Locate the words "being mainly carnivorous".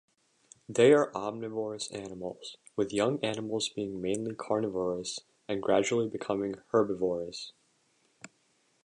3.69-5.19